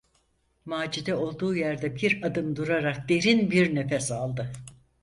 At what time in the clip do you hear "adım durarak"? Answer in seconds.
2.23-3.09